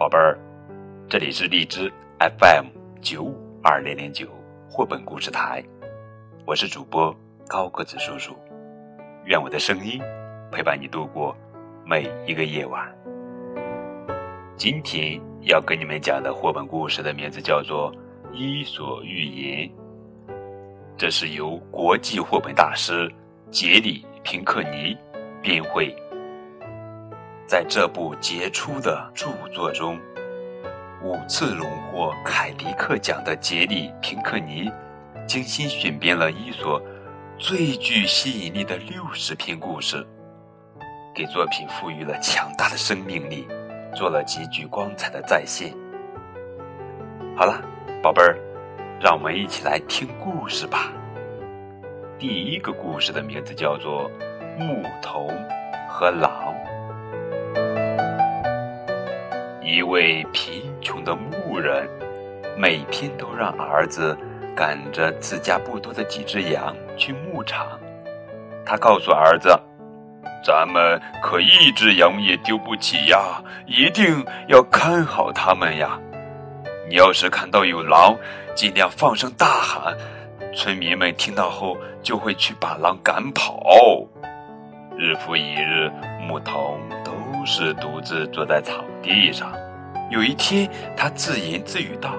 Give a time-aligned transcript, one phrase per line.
[0.00, 0.38] 宝贝儿，
[1.10, 2.68] 这里是荔枝 FM
[3.02, 4.26] 九五二零零九
[4.66, 5.62] 绘本故事台，
[6.46, 7.14] 我是主播
[7.46, 8.34] 高个子叔叔，
[9.26, 10.00] 愿我的声音
[10.50, 11.36] 陪伴你度过
[11.84, 12.90] 每一个夜晚。
[14.56, 17.92] 今天要跟你们讲的绘本故事的名字叫做
[18.32, 19.68] 《伊索寓言》，
[20.96, 23.06] 这是由国际绘本大师
[23.50, 24.96] 杰里·平克尼
[25.42, 25.94] 编绘。
[27.50, 29.98] 在这部杰出的著作中，
[31.02, 34.70] 五次荣获凯迪克奖的杰里·平克尼
[35.26, 36.80] 精心选编了一所
[37.40, 40.06] 最具吸引力的六十篇故事，
[41.12, 43.48] 给作品赋予了强大的生命力，
[43.96, 45.74] 做了极具光彩的再现。
[47.36, 47.60] 好了，
[48.00, 48.38] 宝贝儿，
[49.00, 50.92] 让我们一起来听故事吧。
[52.16, 54.08] 第一个故事的名字叫做
[54.56, 55.28] 《牧童
[55.88, 56.30] 和狼》。
[59.70, 61.88] 一位贫穷的牧人，
[62.58, 64.18] 每天都让儿子
[64.56, 67.78] 赶着自家不多的几只羊去牧场。
[68.66, 69.48] 他告诉儿子
[70.44, 75.96] ：“咱们可一只羊也丢不起呀，一定要看好它们呀。
[76.88, 78.16] 你要是看到有狼，
[78.56, 79.96] 尽量放声大喊，
[80.52, 83.62] 村民们听到后就会去把狼赶跑。”
[84.98, 85.88] 日复一日，
[86.20, 86.80] 牧童
[87.40, 89.50] 都是独自坐在草地上。
[90.10, 92.10] 有一天，他自言自语道：“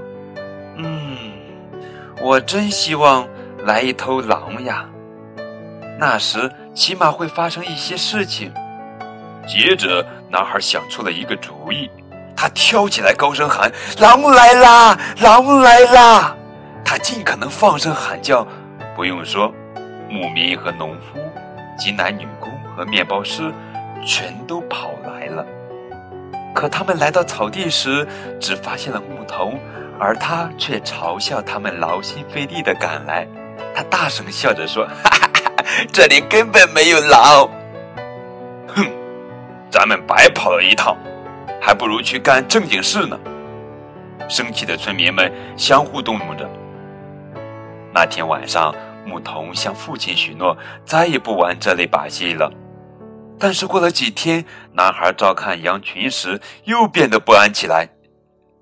[0.77, 1.15] 嗯，
[2.19, 3.27] 我真希望
[3.63, 4.83] 来一头狼呀！
[5.99, 8.51] 那时起码会发生一些事情。”
[9.47, 11.87] 接着，男孩想出了一个主意，
[12.35, 14.97] 他跳起来高声喊：“狼来啦！
[15.21, 16.35] 狼来啦！”
[16.83, 18.47] 他尽可能放声喊叫。
[18.95, 19.53] 不用说，
[20.09, 21.19] 牧民和农夫、
[21.77, 23.53] 及男女工和面包师
[24.05, 25.45] 全都跑来了。
[26.53, 28.05] 可他们来到草地时，
[28.39, 29.59] 只发现了牧童，
[29.97, 33.25] 而他却嘲笑他们劳心费力的赶来。
[33.73, 35.63] 他大声笑着说：“哈哈哈，
[35.93, 37.49] 这里根本没有狼。”
[38.75, 38.85] 哼，
[39.69, 40.97] 咱们白跑了一趟，
[41.61, 43.17] 还不如去干正经事呢。
[44.27, 46.49] 生气的村民们相互动用着。
[47.93, 48.73] 那天晚上，
[49.05, 52.51] 牧童向父亲许诺，再也不玩这类把戏了。
[53.41, 57.89] 但是过了几天，男孩照看羊群时又变得不安起来。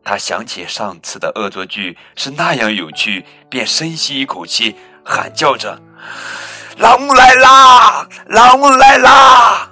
[0.05, 5.77] 他想起上次的恶作剧是那样有趣，便深吸一口气，喊叫着
[6.79, 8.07] ：“狼来啦！
[8.27, 9.69] 狼来啦！”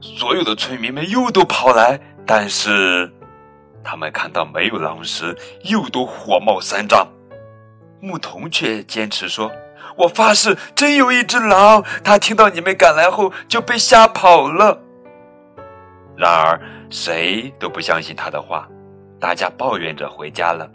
[0.00, 3.12] 所有的村民们又都跑来，但是
[3.82, 7.06] 他们看到没有狼时，又都火冒三丈。
[8.00, 9.50] 牧童却坚持说。
[9.98, 11.84] 我发誓，真有一只狼。
[12.04, 14.78] 他听到你们赶来后，就被吓跑了。
[16.16, 18.68] 然而，谁都不相信他的话，
[19.20, 20.70] 大家抱怨着回家了。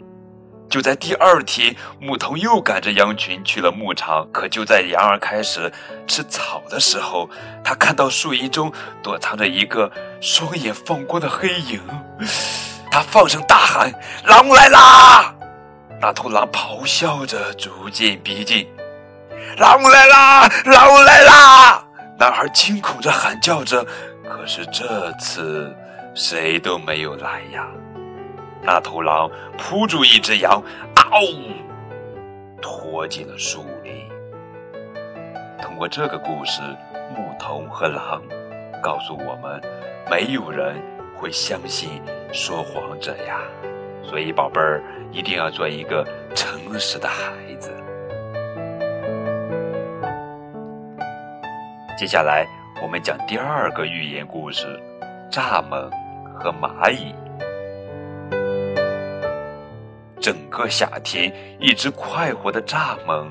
[0.68, 4.26] 就在第二天，牧童又赶着羊群去了牧场。
[4.32, 5.72] 可就在羊儿开始
[6.06, 7.28] 吃草的时候，
[7.62, 11.80] 他看到树荫中躲藏着一个双眼放光的黑影。
[12.90, 13.92] 他放声大喊
[14.26, 15.34] ：“狼来啦！”
[16.00, 18.66] 那头狼咆哮着，逐渐逼近。
[19.58, 20.48] 狼来啦！
[20.64, 21.84] 狼来啦！
[22.18, 23.84] 男孩惊恐着喊叫着，
[24.24, 25.74] 可是这次
[26.14, 27.66] 谁都没有来呀。
[28.62, 30.62] 那头狼扑住一只羊，
[30.94, 31.20] 嗷，
[32.62, 34.08] 拖进了树林。
[35.60, 36.60] 通过这个故事，
[37.14, 38.22] 牧童和狼
[38.82, 39.60] 告诉我们：
[40.10, 40.80] 没有人
[41.16, 43.40] 会相信说谎者呀。
[44.02, 44.82] 所以，宝贝儿，
[45.12, 47.70] 一定要做一个诚实的孩子。
[51.96, 52.44] 接下来，
[52.82, 54.66] 我们讲第二个寓言故事：
[55.30, 55.88] 蚱蜢
[56.34, 57.14] 和蚂蚁。
[60.20, 63.28] 整个夏天，一只快活的蚱蜢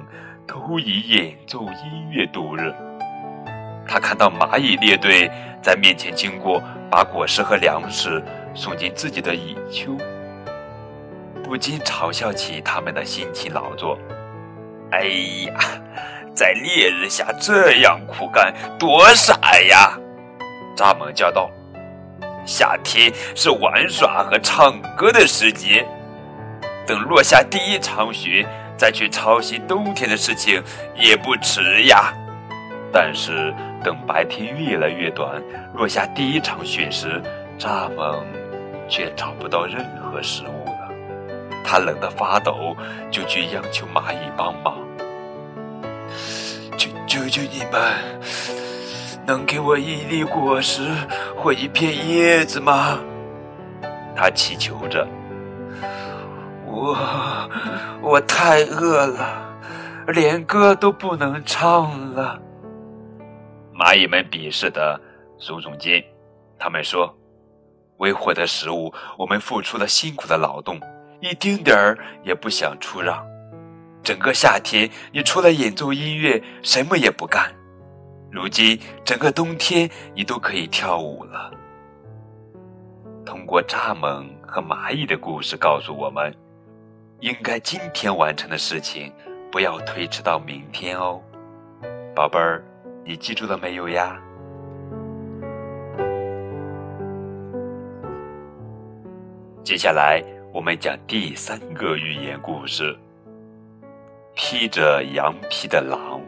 [0.47, 2.73] 都以演奏音乐度日。
[3.85, 5.29] 他看到蚂蚁列队
[5.61, 8.23] 在面前经过，把果实和粮食
[8.55, 9.97] 送进自己的蚁丘，
[11.43, 13.99] 不禁嘲笑起他们的辛勤劳作。
[14.91, 15.03] 哎
[15.47, 15.53] 呀！
[16.35, 19.37] 在烈日下这样苦干，多傻
[19.69, 19.97] 呀！
[20.75, 21.49] 蚱蜢叫道
[22.45, 25.85] ：“夏天是玩耍和唱歌的时节，
[26.87, 28.45] 等落下第一场雪，
[28.75, 30.61] 再去操心冬天的事情
[30.95, 32.11] 也不迟呀。”
[32.91, 33.53] 但是
[33.83, 35.41] 等白天越来越短，
[35.75, 37.21] 落下第一场雪时，
[37.59, 38.23] 蚱蜢
[38.89, 40.89] 却找不到任何食物了。
[41.63, 42.75] 他冷得发抖，
[43.11, 44.77] 就去央求蚂蚁帮忙。
[47.13, 47.79] 求求你们，
[49.23, 50.81] 能给我一粒果实
[51.37, 52.97] 或一片叶子吗？
[54.15, 55.07] 他他祈求着
[56.65, 56.97] ：“我
[58.01, 59.59] 我太饿了，
[60.07, 62.41] 连歌都不能唱了。”
[63.77, 64.99] 蚂蚁们鄙视的
[65.37, 66.03] 耸耸肩，
[66.57, 67.15] 他们说
[67.97, 70.79] ：“为获得食物，我们付出了辛苦的劳动，
[71.19, 73.23] 一丁点儿也不想出让。
[74.03, 77.49] 整个夏天，你除了演奏音乐，什么也不干。
[78.29, 81.51] 如今，整个冬天，你都可以跳舞了。”
[83.25, 86.35] 通过蚱蜢和蚂蚁的故事告诉我们，
[87.21, 89.13] 应该今天完成的事情，
[89.49, 91.21] 不要推迟到明天哦，
[92.13, 92.61] 宝贝儿，
[93.05, 94.19] 你记住了没有呀？
[99.63, 100.21] 接下来
[100.51, 102.93] 我们讲第三个寓言故事：
[104.35, 106.21] 披着羊皮的狼。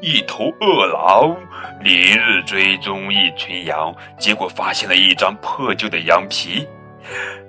[0.00, 1.34] 一头恶狼
[1.82, 6.66] 连日追踪一群羊，结果发现了一张破旧的羊皮。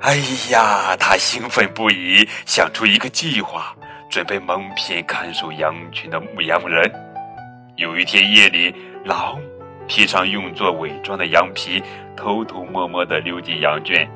[0.01, 0.15] 哎
[0.51, 3.75] 呀，他兴奋不已，想出一个计划，
[4.09, 6.89] 准备蒙骗看守羊群的牧羊人。
[7.77, 8.73] 有一天夜里，
[9.03, 9.37] 狼
[9.87, 11.81] 披上用作伪装的羊皮，
[12.15, 14.07] 偷偷摸摸地溜进羊圈。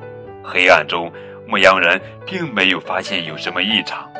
[0.42, 1.12] 黑暗中，
[1.46, 4.10] 牧羊人并没有发现有什么异常。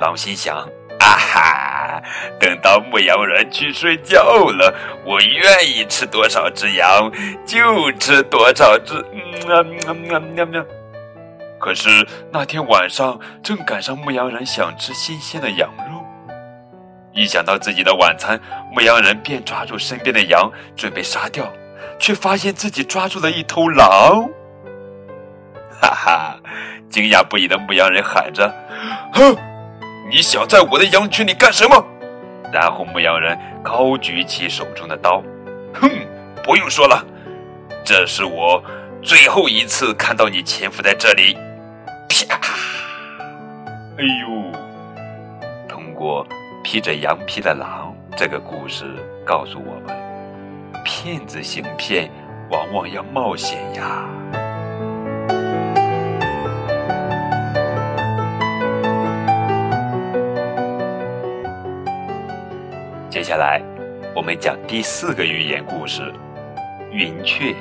[0.00, 0.66] 狼心想。
[1.00, 2.02] 啊哈！
[2.40, 4.74] 等到牧羊人去睡觉了，
[5.06, 7.10] 我愿意吃多少只羊
[7.46, 8.94] 就吃多少只。
[9.46, 10.64] 喵喵喵喵喵！
[11.60, 11.88] 可是
[12.32, 16.04] 那天晚上正赶上牧羊人想吃新鲜的羊肉，
[17.14, 18.38] 一想到自己的晚餐，
[18.72, 21.50] 牧羊人便抓住身边的羊准备杀掉，
[22.00, 24.28] 却发现自己抓住了一头狼。
[25.80, 26.36] 哈哈！
[26.90, 28.52] 惊讶不已的牧羊人喊着
[29.12, 29.36] ：“哼！”
[30.10, 31.84] 你想在我的羊群里干什么？
[32.50, 35.22] 然后牧羊人高举起手中的刀，
[35.74, 35.90] 哼，
[36.42, 37.04] 不用说了，
[37.84, 38.62] 这是我
[39.02, 41.36] 最后一次看到你潜伏在这里。
[42.08, 42.36] 啪！
[43.98, 44.50] 哎呦！
[45.68, 46.26] 通过
[46.64, 48.86] 披着羊皮的狼这个故事
[49.26, 49.94] 告诉我们，
[50.84, 52.10] 骗子行骗
[52.50, 54.08] 往往要冒险呀。
[63.28, 63.60] 接下来，
[64.16, 66.14] 我们讲第四个寓言故事：
[66.90, 67.54] 云雀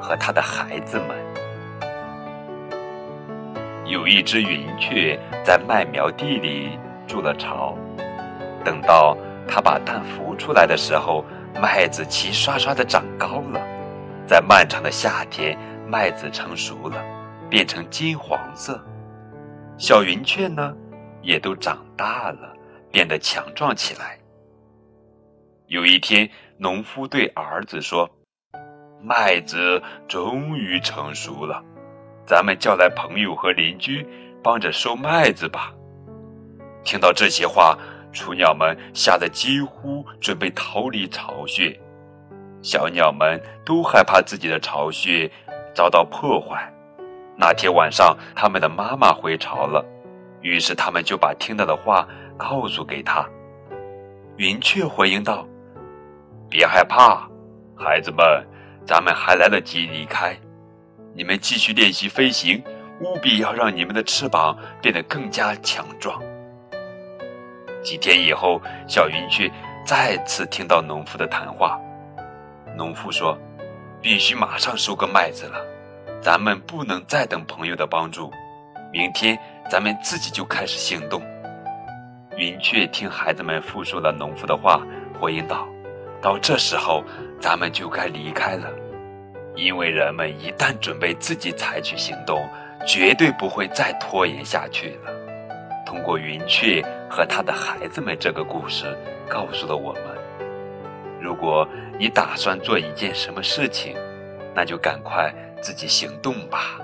[0.00, 1.18] 和它的孩子们。
[3.86, 6.78] 有一只云雀在麦苗地里
[7.08, 7.76] 筑了巢，
[8.64, 9.16] 等到
[9.48, 11.24] 它把蛋孵出来的时候，
[11.60, 13.60] 麦子齐刷刷的长高了。
[14.28, 15.58] 在漫长的夏天，
[15.88, 17.04] 麦子成熟了，
[17.50, 18.80] 变成金黄色。
[19.76, 20.72] 小云雀呢，
[21.20, 22.54] 也都长大了，
[22.92, 24.19] 变得强壮起来。
[25.70, 26.28] 有一天，
[26.58, 28.10] 农夫对儿子说
[29.00, 31.62] ：“麦子终于成熟了，
[32.26, 34.04] 咱们叫来朋友和邻居，
[34.42, 35.72] 帮着收麦子吧。”
[36.82, 37.78] 听到这些话，
[38.12, 41.80] 雏鸟们吓得几乎准备逃离巢穴。
[42.62, 45.30] 小鸟们都害怕自己的巢穴
[45.72, 46.68] 遭到破坏。
[47.36, 49.86] 那天晚上，他们的妈妈回巢了，
[50.40, 53.24] 于是他们就把听到的话告诉给他。
[54.36, 55.46] 云雀回应道。
[56.50, 57.28] 别害怕，
[57.76, 58.44] 孩子们，
[58.84, 60.36] 咱们还来得及离开。
[61.14, 62.60] 你们继续练习飞行，
[63.00, 66.20] 务必要让你们的翅膀变得更加强壮。
[67.84, 69.48] 几天以后，小云雀
[69.86, 71.80] 再次听到农夫的谈话。
[72.76, 73.38] 农夫说
[74.02, 75.64] ：“必须马上收割麦子了，
[76.20, 78.28] 咱们不能再等朋友的帮助。
[78.92, 79.38] 明天
[79.70, 81.22] 咱们自己就开始行动。”
[82.36, 84.80] 云雀听孩子们复述了农夫的话，
[85.20, 85.64] 回应道。
[86.22, 87.02] 到这时候，
[87.40, 88.70] 咱们就该离开了，
[89.54, 92.46] 因为人们一旦准备自己采取行动，
[92.86, 95.10] 绝对不会再拖延下去了。
[95.86, 98.96] 通过云雀和他的孩子们这个故事，
[99.28, 100.02] 告诉了我们：
[101.20, 101.66] 如果
[101.98, 103.96] 你打算做一件什么事情，
[104.54, 106.78] 那就赶快自己行动吧。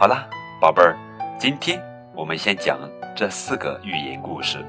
[0.00, 0.28] 好了，
[0.60, 0.96] 宝贝儿，
[1.38, 1.78] 今天
[2.14, 2.78] 我们先讲
[3.14, 4.64] 这四个寓言故事，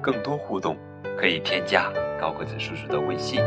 [0.00, 0.76] 更多互动。
[1.16, 3.40] 可以添加高个子叔叔的微信。